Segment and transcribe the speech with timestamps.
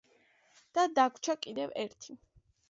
[0.77, 2.19] და დაგვრჩა კიდევ ერთი.